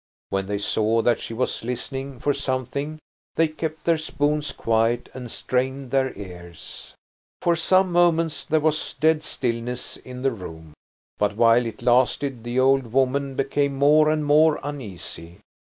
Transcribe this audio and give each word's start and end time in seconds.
When 0.31 0.47
they 0.47 0.57
saw 0.57 1.03
that 1.03 1.21
she 1.21 1.31
was 1.35 1.63
listening 1.63 2.19
for 2.19 2.33
something, 2.33 2.97
they 3.35 3.47
kept 3.47 3.83
their 3.85 3.99
spoons 3.99 4.51
quiet 4.51 5.09
and 5.13 5.29
strained 5.29 5.91
their 5.91 6.11
ears. 6.17 6.95
For 7.39 7.55
some 7.55 7.91
moments 7.91 8.43
there 8.43 8.59
was 8.61 8.95
dead 8.99 9.21
stillness 9.21 9.97
in 9.97 10.23
the 10.23 10.31
room, 10.31 10.73
but 11.19 11.35
while 11.37 11.67
it 11.67 11.83
lasted 11.83 12.43
the 12.43 12.59
old 12.59 12.91
woman 12.91 13.35
became 13.35 13.75
more 13.75 14.09
and 14.09 14.25
more 14.25 14.59
uneasy. 14.63 15.37